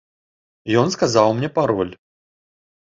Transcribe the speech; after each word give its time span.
Ён 0.85 0.95
сказаў 0.97 1.27
мне 1.37 1.53
пароль. 1.61 1.93